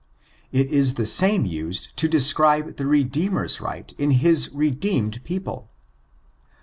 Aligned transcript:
It 0.51 0.71
is 0.71 0.95
the 0.95 1.05
same 1.05 1.45
used 1.45 1.95
to 1.97 2.07
describe 2.07 2.77
the 2.77 2.87
Redeemer's 2.87 3.61
right 3.61 3.93
in 3.99 4.09
his 4.09 4.49
redeemed 4.51 5.23
people. 5.23 5.69